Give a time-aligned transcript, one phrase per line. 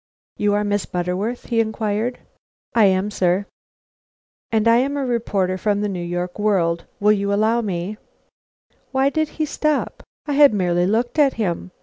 [0.37, 2.17] "You are Miss Butterworth?" he inquired.
[2.73, 3.45] "I am, sir."
[4.51, 6.85] "And I am a reporter from the New York World.
[6.99, 7.97] Will you allow me"
[8.93, 10.01] Why did he stop?
[10.25, 11.69] I had merely looked at him.